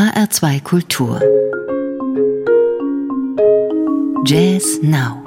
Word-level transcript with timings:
HR2 0.00 0.62
Kultur. 0.62 1.20
Jazz 4.24 4.78
Now. 4.80 5.22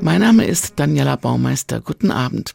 Mein 0.00 0.22
Name 0.22 0.46
ist 0.46 0.72
Daniela 0.76 1.16
Baumeister. 1.16 1.82
Guten 1.82 2.10
Abend. 2.10 2.54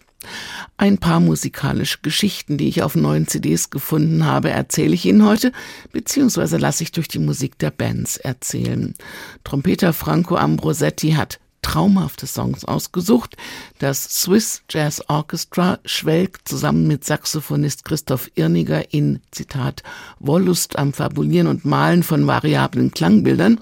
Ein 0.77 0.97
paar 0.97 1.19
musikalische 1.19 1.99
Geschichten, 2.01 2.57
die 2.57 2.67
ich 2.67 2.81
auf 2.81 2.95
neuen 2.95 3.27
CDs 3.27 3.69
gefunden 3.69 4.25
habe, 4.25 4.49
erzähle 4.49 4.95
ich 4.95 5.05
Ihnen 5.05 5.23
heute, 5.23 5.51
beziehungsweise 5.91 6.57
lasse 6.57 6.81
ich 6.81 6.91
durch 6.91 7.07
die 7.07 7.19
Musik 7.19 7.59
der 7.59 7.69
Bands 7.69 8.17
erzählen. 8.17 8.95
Trompeter 9.43 9.93
Franco 9.93 10.35
Ambrosetti 10.35 11.11
hat 11.11 11.39
traumhafte 11.61 12.27
Songs 12.27 12.65
ausgesucht. 12.65 13.37
Das 13.79 14.03
Swiss 14.03 14.63
Jazz 14.69 15.03
Orchestra 15.07 15.79
schwelgt 15.85 16.47
zusammen 16.47 16.87
mit 16.87 17.05
Saxophonist 17.05 17.85
Christoph 17.85 18.29
Irniger 18.35 18.93
in, 18.93 19.21
Zitat, 19.31 19.83
Wollust 20.19 20.77
am 20.77 20.93
Fabulieren 20.93 21.47
und 21.47 21.65
Malen 21.65 22.03
von 22.03 22.27
variablen 22.27 22.91
Klangbildern 22.91 23.59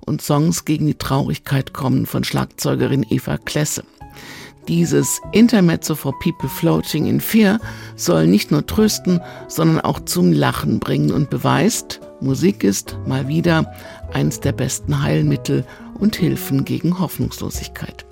und 0.00 0.22
Songs 0.22 0.64
gegen 0.64 0.86
die 0.86 0.94
Traurigkeit 0.94 1.72
kommen 1.72 2.06
von 2.06 2.24
Schlagzeugerin 2.24 3.06
Eva 3.08 3.38
Klesse. 3.38 3.84
Dieses 4.68 5.20
Intermezzo 5.32 5.94
for 5.94 6.16
People 6.20 6.48
Floating 6.48 7.06
in 7.06 7.20
Fear 7.20 7.58
soll 7.96 8.26
nicht 8.26 8.50
nur 8.50 8.66
trösten, 8.66 9.20
sondern 9.48 9.80
auch 9.80 10.00
zum 10.00 10.32
Lachen 10.32 10.78
bringen 10.78 11.10
und 11.10 11.30
beweist, 11.30 12.00
Musik 12.20 12.64
ist 12.64 12.98
mal 13.06 13.28
wieder 13.28 13.72
eines 14.12 14.40
der 14.40 14.52
besten 14.52 15.02
Heilmittel 15.02 15.64
und 15.94 16.16
Hilfen 16.16 16.64
gegen 16.64 16.98
Hoffnungslosigkeit. 16.98 18.06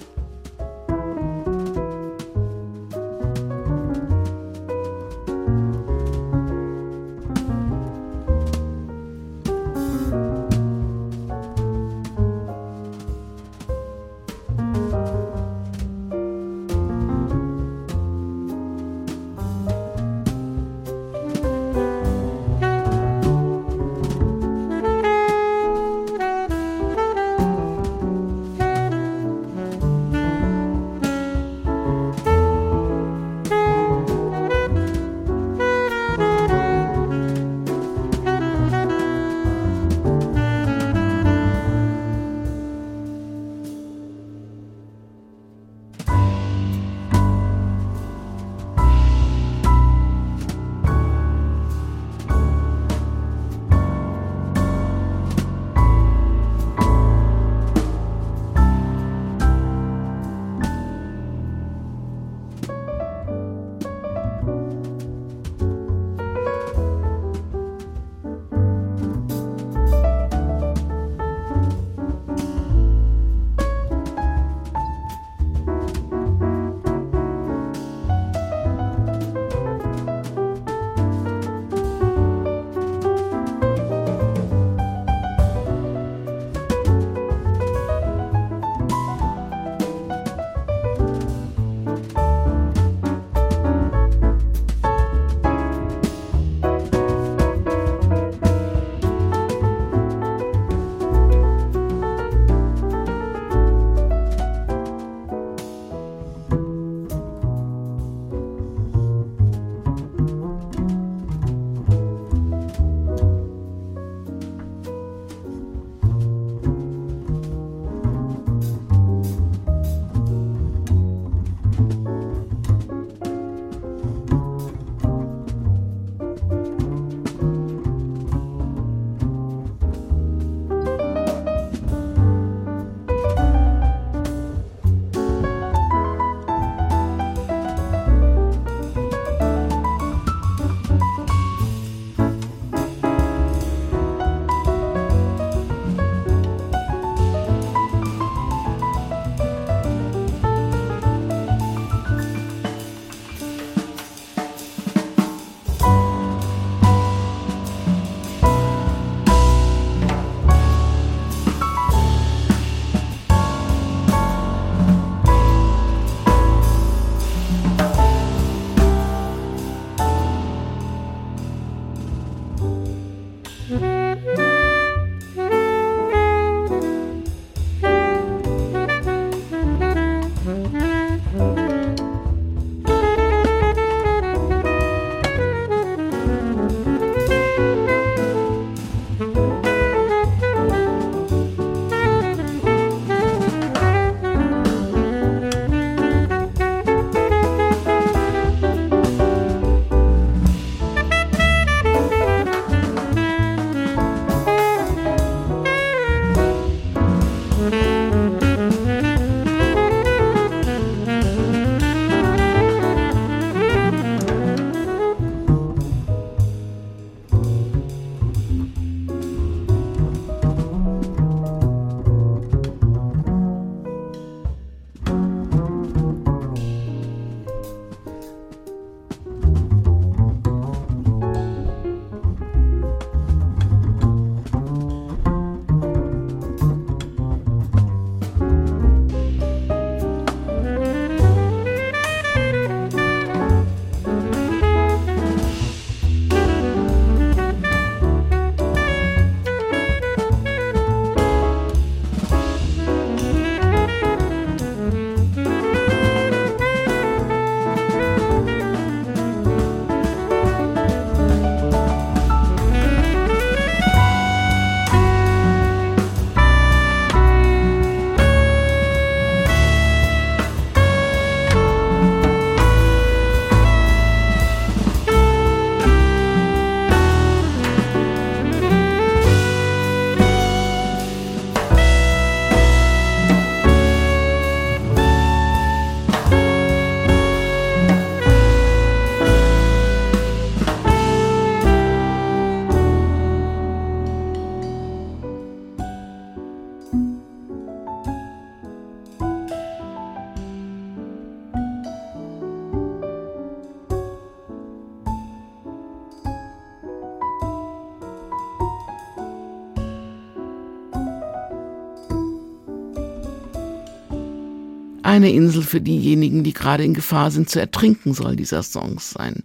Eine 315.08 315.32
Insel 315.32 315.62
für 315.62 315.80
diejenigen, 315.80 316.44
die 316.44 316.52
gerade 316.52 316.84
in 316.84 316.92
Gefahr 316.92 317.30
sind 317.30 317.48
zu 317.48 317.58
ertrinken, 317.58 318.12
soll 318.12 318.36
dieser 318.36 318.62
Song 318.62 318.98
sein. 318.98 319.42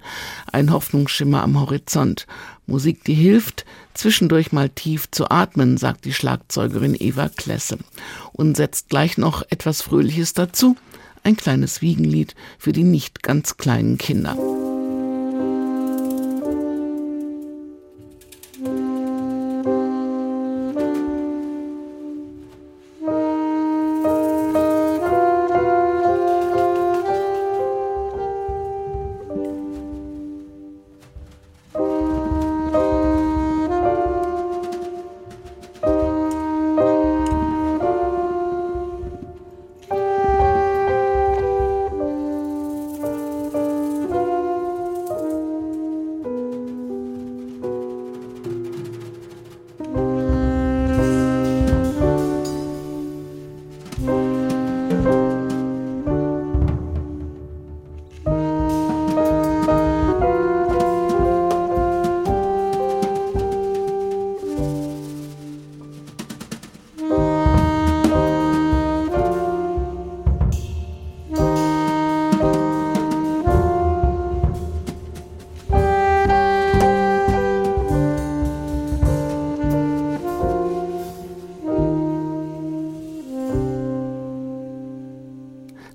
Ein 0.52 0.74
Hoffnungsschimmer 0.74 1.42
am 1.42 1.58
Horizont. 1.58 2.28
Musik, 2.68 3.06
die 3.06 3.14
hilft, 3.14 3.64
zwischendurch 3.94 4.52
mal 4.52 4.68
tief 4.68 5.10
zu 5.10 5.32
atmen, 5.32 5.78
sagt 5.78 6.04
die 6.04 6.12
Schlagzeugerin 6.12 6.98
Eva 7.00 7.30
Klesse 7.30 7.78
und 8.34 8.58
setzt 8.58 8.90
gleich 8.90 9.18
noch 9.18 9.42
etwas 9.52 9.82
Fröhliches 9.82 10.34
dazu. 10.34 10.76
Ein 11.24 11.38
kleines 11.38 11.82
Wiegenlied 11.82 12.36
für 12.60 12.74
die 12.74 12.84
nicht 12.84 13.24
ganz 13.24 13.56
kleinen 13.56 13.98
Kinder. 13.98 14.36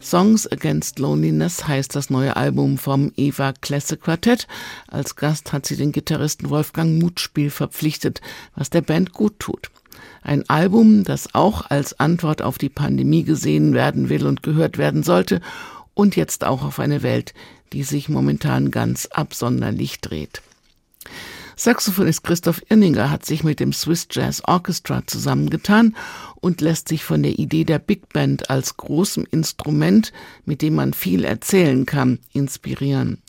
Songs 0.09 0.51
Against 0.51 1.01
Loneliness 1.01 1.69
heißt 1.69 1.95
das 1.95 2.09
neue 2.09 2.35
Album 2.35 2.79
vom 2.79 3.13
Eva 3.17 3.53
Klesse 3.53 3.99
Quartett. 3.99 4.47
Als 4.87 5.17
Gast 5.17 5.53
hat 5.53 5.67
sie 5.67 5.77
den 5.77 5.93
Gitarristen 5.93 6.49
Wolfgang 6.49 6.99
Mutspiel 6.99 7.51
verpflichtet, 7.51 8.23
was 8.57 8.71
der 8.71 8.81
Band 8.81 9.13
gut 9.13 9.39
tut. 9.39 9.71
Ein 10.23 10.49
Album, 10.49 11.05
das 11.05 11.35
auch 11.35 11.69
als 11.69 12.01
Antwort 12.01 12.41
auf 12.41 12.57
die 12.57 12.71
Pandemie 12.71 13.23
gesehen 13.23 13.75
werden 13.75 14.09
will 14.09 14.27
und 14.27 14.43
gehört 14.43 14.79
werden 14.79 15.03
sollte 15.03 15.43
und 15.93 16.17
jetzt 16.17 16.43
auch 16.43 16.63
auf 16.63 16.81
eine 16.81 17.03
Welt, 17.03 17.35
die 17.75 17.83
sich 17.83 18.09
momentan 18.09 18.71
ganz 18.71 19.05
absonderlich 19.13 20.01
dreht. 20.01 20.41
Saxophonist 21.61 22.23
Christoph 22.23 22.63
Irninger 22.71 23.11
hat 23.11 23.27
sich 23.27 23.43
mit 23.43 23.59
dem 23.59 23.73
Swiss 23.73 24.07
Jazz 24.13 24.41
Orchestra 24.47 25.03
zusammengetan 25.09 25.97
und 26.37 26.61
lässt 26.61 26.87
sich 26.87 27.03
von 27.03 27.25
der 27.25 27.37
Idee 27.37 27.65
der 27.65 27.81
Big 27.81 28.13
Band 28.13 28.49
als 28.49 28.77
großem 28.77 29.27
Instrument, 29.33 30.13
mit 30.45 30.63
dem 30.63 30.77
man 30.77 30.93
viel 30.95 31.25
erzählen 31.25 31.85
kann, 31.85 32.21
inspirieren. 32.33 33.21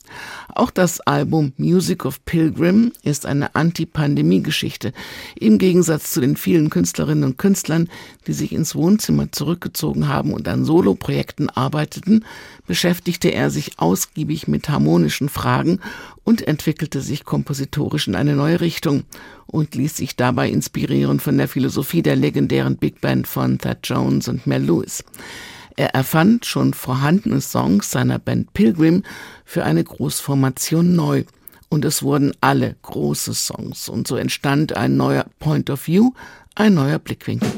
Auch 0.54 0.72
das 0.72 1.00
Album 1.02 1.54
Music 1.58 2.06
of 2.06 2.24
Pilgrim 2.26 2.92
ist 3.04 3.26
eine 3.26 3.56
Anti-Pandemie-Geschichte. 3.56 4.94
Im 5.40 5.58
Gegensatz 5.58 6.12
zu 6.12 6.22
den 6.22 6.36
vielen 6.36 6.70
Künstlerinnen 6.70 7.24
und 7.24 7.38
Künstlern, 7.38 7.90
die 8.28 8.34
sich 8.34 8.52
ins 8.52 8.76
Wohnzimmer 8.76 9.32
zurückgezogen 9.32 10.08
haben 10.08 10.34
und 10.34 10.48
an 10.48 10.66
Soloprojekten 10.66 11.50
arbeiteten, 11.50 12.26
beschäftigte 12.68 13.30
er 13.30 13.50
sich 13.50 13.80
ausgiebig 13.80 14.48
mit 14.48 14.70
harmonischen 14.70 15.30
Fragen 15.30 15.80
und 16.24 16.48
entwickelte 16.48 17.02
sich 17.02 17.26
kompositorisch 17.26 18.08
in 18.08 18.16
eine 18.16 18.36
neue 18.36 18.62
Richtung 18.62 19.04
und 19.48 19.76
ließ 19.76 19.98
sich 19.98 20.16
dabei 20.16 20.50
inspirieren 20.50 21.20
von 21.20 21.38
der 21.38 21.48
Philosophie 21.48 22.02
der 22.02 22.16
legendären 22.16 22.78
Big 22.78 23.02
Band 23.02 23.28
von 23.28 23.58
Thad 23.58 23.80
Jones 23.84 24.28
und 24.28 24.46
Mel 24.46 24.64
Lewis. 24.64 25.04
Er 25.76 25.96
erfand 25.96 26.46
schon 26.46 26.74
vorhandene 26.74 27.42
Songs 27.42 27.92
seiner 27.92 28.20
Band 28.20 28.54
Pilgrim 28.54 29.04
für 29.46 29.64
eine 29.64 29.84
Großformation 29.84 30.96
neu. 30.96 31.24
Und 31.70 31.86
es 31.86 32.02
wurden 32.02 32.34
alle 32.42 32.76
große 32.82 33.34
Songs. 33.34 33.90
Und 33.90 34.08
so 34.08 34.16
entstand 34.16 34.76
ein 34.76 34.98
neuer 34.98 35.26
Point 35.40 35.70
of 35.70 35.88
View, 35.88 36.12
ein 36.56 36.74
neuer 36.74 37.00
Blickwinkel. 37.00 37.52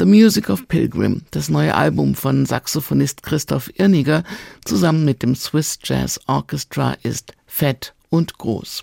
The 0.00 0.06
Music 0.06 0.48
of 0.48 0.66
Pilgrim, 0.66 1.20
das 1.30 1.50
neue 1.50 1.74
Album 1.74 2.14
von 2.14 2.46
Saxophonist 2.46 3.22
Christoph 3.22 3.70
Irniger 3.78 4.24
zusammen 4.64 5.04
mit 5.04 5.22
dem 5.22 5.34
Swiss 5.34 5.78
Jazz 5.84 6.18
Orchestra, 6.26 6.96
ist 7.02 7.34
fett 7.46 7.92
und 8.08 8.38
groß. 8.38 8.82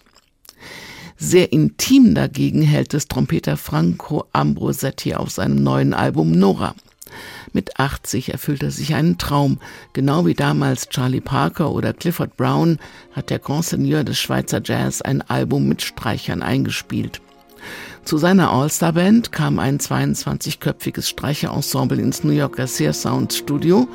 Sehr 1.17 1.51
intim 1.51 2.13
dagegen 2.13 2.61
hält 2.61 2.93
es 2.93 3.07
Trompeter 3.07 3.57
Franco 3.57 4.25
Ambrosetti 4.31 5.15
auf 5.15 5.31
seinem 5.31 5.63
neuen 5.63 5.95
Album 5.95 6.33
Nora. 6.33 6.75
Mit 7.51 7.79
80 7.79 8.31
erfüllt 8.31 8.61
er 8.61 8.69
sich 8.69 8.93
einen 8.93 9.17
Traum. 9.17 9.57
Genau 9.93 10.27
wie 10.27 10.35
damals 10.35 10.87
Charlie 10.89 11.19
Parker 11.19 11.71
oder 11.71 11.93
Clifford 11.93 12.37
Brown 12.37 12.77
hat 13.13 13.31
der 13.31 13.39
Grand 13.39 13.65
Seigneur 13.65 14.03
des 14.03 14.19
Schweizer 14.19 14.61
Jazz 14.63 15.01
ein 15.01 15.23
Album 15.23 15.67
mit 15.67 15.81
Streichern 15.81 16.43
eingespielt. 16.43 17.21
Zu 18.07 18.17
seiner 18.17 18.53
All-Star-Band 18.53 19.33
kam 19.33 19.59
ein 19.59 19.79
22-köpfiges 19.79 21.09
Streicherensemble 21.09 21.99
ins 21.99 22.23
New 22.23 22.31
Yorker 22.31 22.65
Sear 22.65 22.93
Sound 22.93 23.33
Studio, 23.33 23.85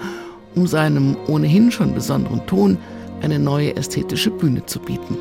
um 0.55 0.67
seinem 0.67 1.17
ohnehin 1.29 1.73
schon 1.73 1.95
besonderen 1.95 2.47
Ton 2.47 2.77
eine 3.23 3.39
neue 3.39 3.75
ästhetische 3.75 4.31
Bühne 4.31 4.67
zu 4.67 4.81
bieten. 4.81 5.17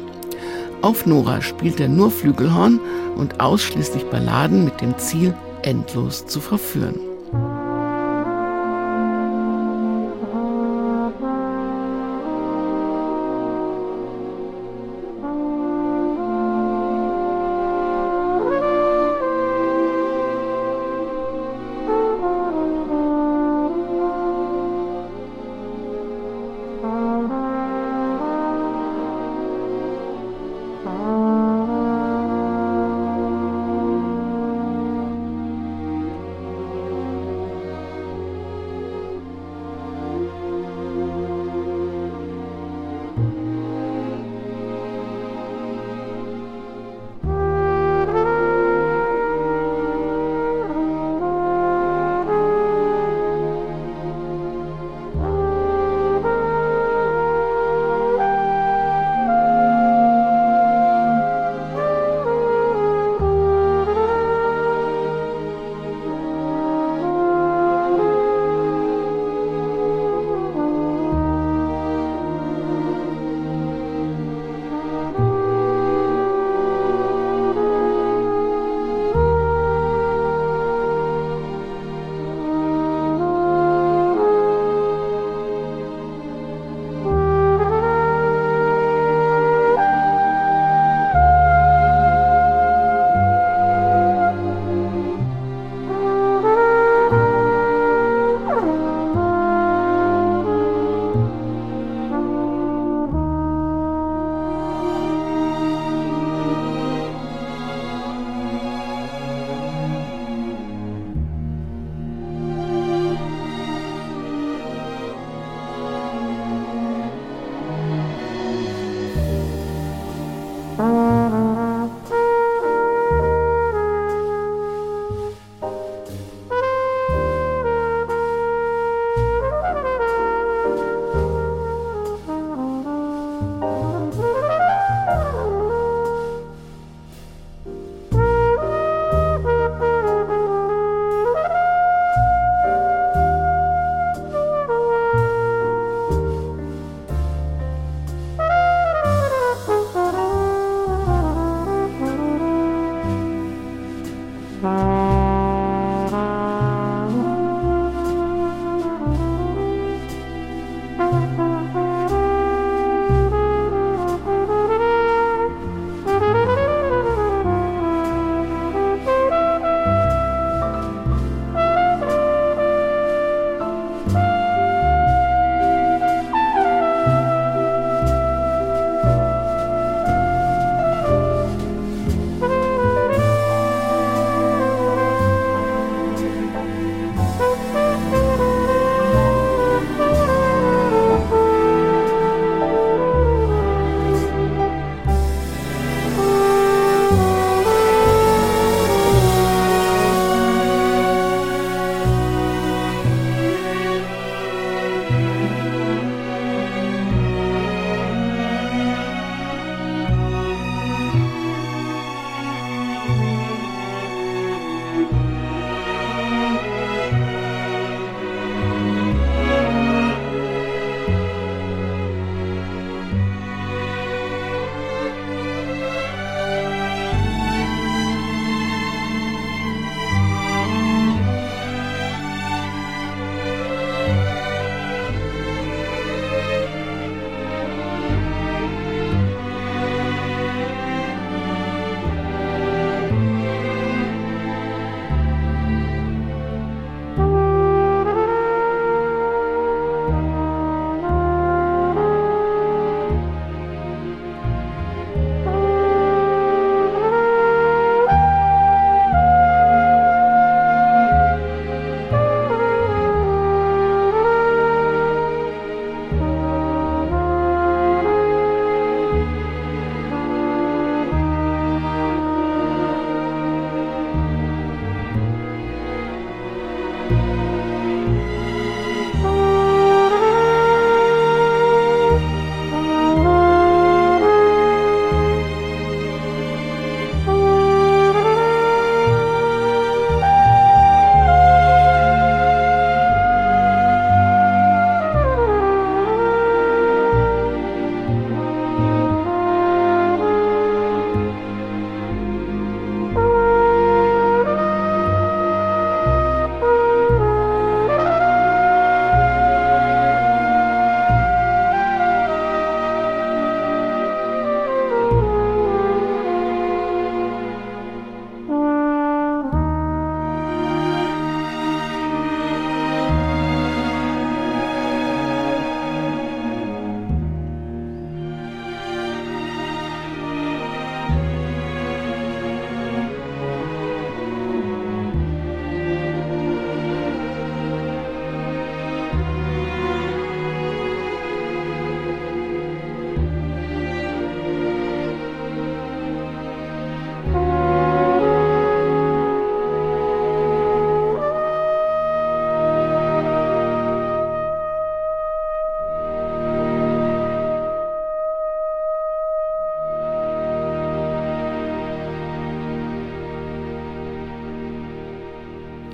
Auf 0.82 1.06
Nora 1.06 1.42
spielt 1.42 1.80
er 1.80 1.88
nur 1.88 2.12
Flügelhorn 2.12 2.82
und 3.16 3.40
ausschließlich 3.40 4.04
Balladen 4.08 4.66
mit 4.66 4.82
dem 4.82 4.98
Ziel, 4.98 5.34
endlos 5.62 6.28
zu 6.28 6.42
verführen. 6.42 7.00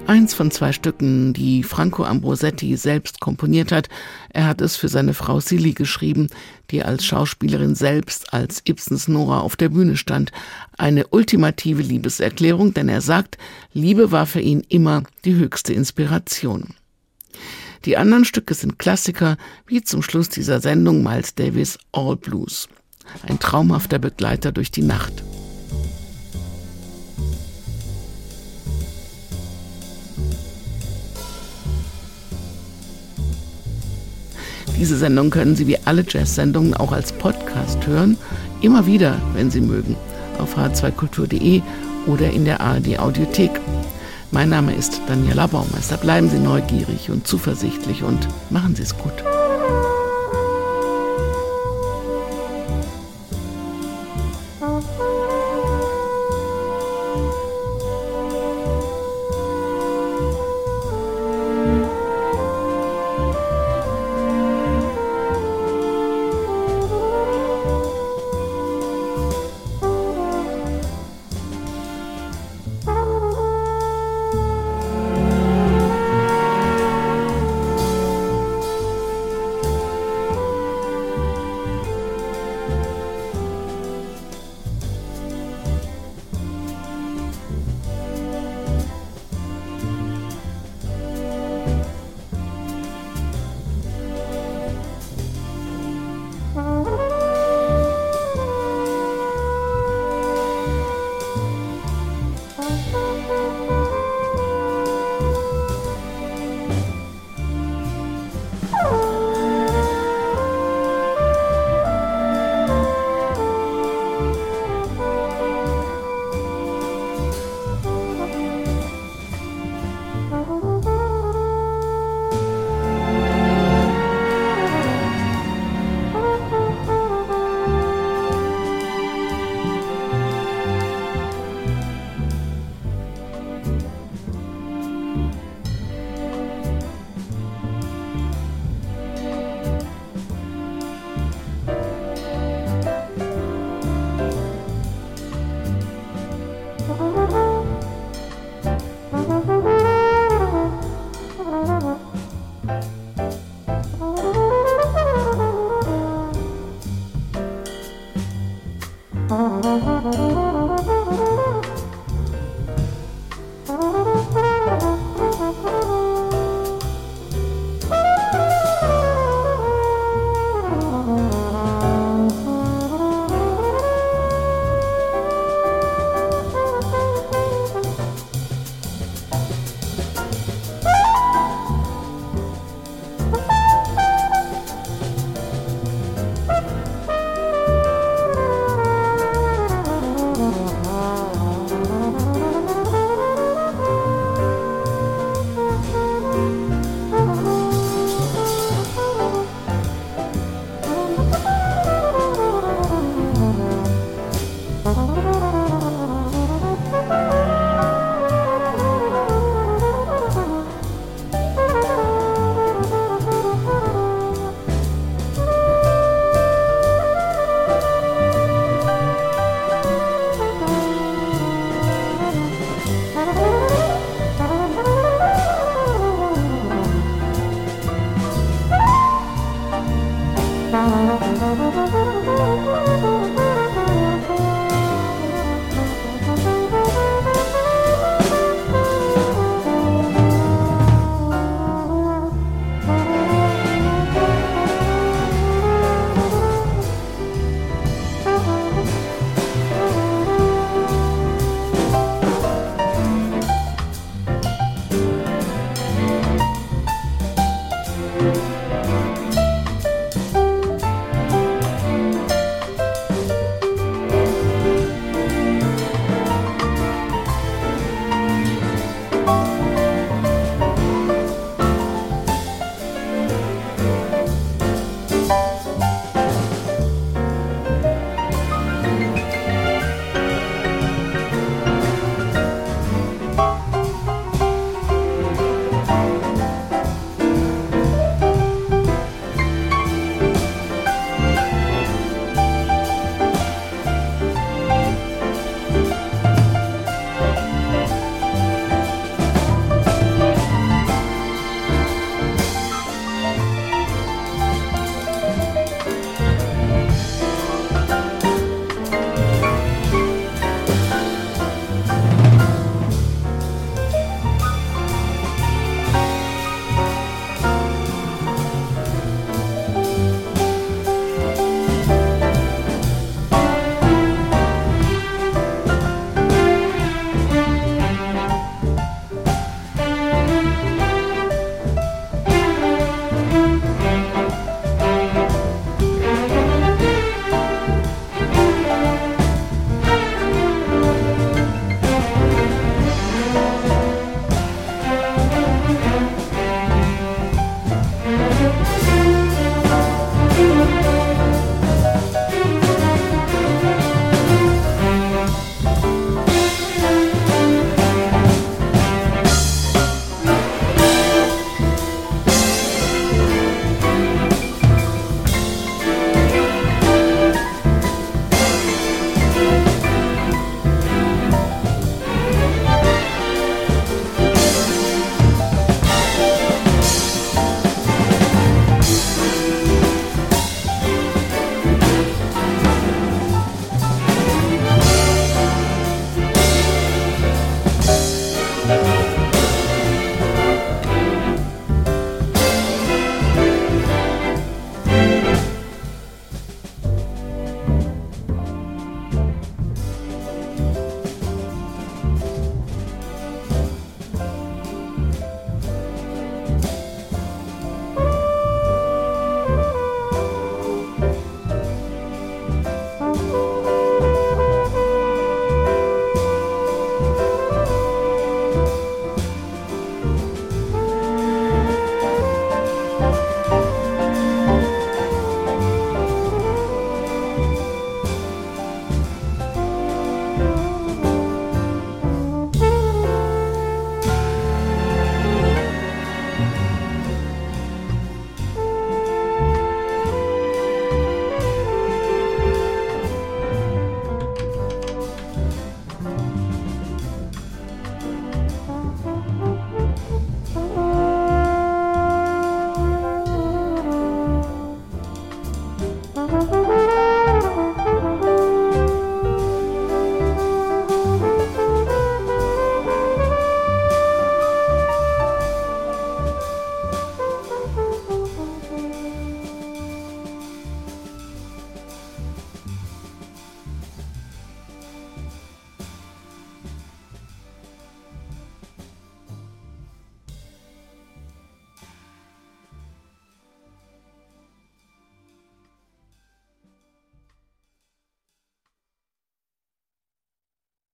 Eins 0.07 0.33
von 0.33 0.51
zwei 0.51 0.71
Stücken, 0.71 1.33
die 1.33 1.63
Franco 1.63 2.03
Ambrosetti 2.03 2.75
selbst 2.77 3.19
komponiert 3.19 3.71
hat. 3.71 3.89
Er 4.29 4.47
hat 4.47 4.61
es 4.61 4.75
für 4.75 4.87
seine 4.87 5.13
Frau 5.13 5.39
Silly 5.39 5.73
geschrieben, 5.73 6.27
die 6.71 6.83
als 6.83 7.05
Schauspielerin 7.05 7.75
selbst 7.75 8.33
als 8.33 8.61
Ibsens 8.67 9.07
Nora 9.07 9.39
auf 9.41 9.55
der 9.55 9.69
Bühne 9.69 9.97
stand. 9.97 10.31
Eine 10.77 11.07
ultimative 11.07 11.81
Liebeserklärung, 11.81 12.73
denn 12.73 12.89
er 12.89 13.01
sagt, 13.01 13.37
Liebe 13.73 14.11
war 14.11 14.25
für 14.25 14.41
ihn 14.41 14.63
immer 14.69 15.03
die 15.25 15.35
höchste 15.35 15.73
Inspiration. 15.73 16.73
Die 17.85 17.97
anderen 17.97 18.25
Stücke 18.25 18.53
sind 18.53 18.79
Klassiker, 18.79 19.37
wie 19.65 19.83
zum 19.83 20.01
Schluss 20.01 20.29
dieser 20.29 20.59
Sendung 20.59 21.03
Miles 21.03 21.35
Davis 21.35 21.77
All 21.91 22.15
Blues. 22.15 22.67
Ein 23.27 23.39
traumhafter 23.39 23.99
Begleiter 23.99 24.51
durch 24.51 24.71
die 24.71 24.81
Nacht. 24.81 25.23
Diese 34.79 34.95
Sendung 34.95 35.31
können 35.31 35.55
Sie 35.55 35.65
wie 35.65 35.79
alle 35.85 36.05
Jazz-Sendungen 36.07 36.75
auch 36.75 36.91
als 36.91 37.11
Podcast 37.11 37.87
hören, 37.87 38.15
immer 38.61 38.85
wieder, 38.85 39.19
wenn 39.33 39.49
Sie 39.49 39.61
mögen, 39.61 39.95
auf 40.37 40.55
h2kultur.de 40.55 41.61
oder 42.05 42.29
in 42.29 42.45
der 42.45 42.61
ARD 42.61 42.99
Audiothek. 42.99 43.51
Mein 44.29 44.49
Name 44.49 44.75
ist 44.75 45.01
Daniela 45.07 45.47
Baumeister. 45.47 45.97
Bleiben 45.97 46.29
Sie 46.29 46.37
neugierig 46.37 47.09
und 47.09 47.27
zuversichtlich 47.27 48.03
und 48.03 48.27
machen 48.51 48.75
Sie 48.75 48.83
es 48.83 48.95
gut. 48.95 49.13